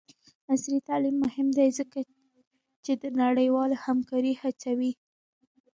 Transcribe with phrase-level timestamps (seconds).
[0.51, 1.99] عصري تعلیم مهم دی ځکه
[2.83, 4.91] چې د نړیوالې همکارۍ هڅوي.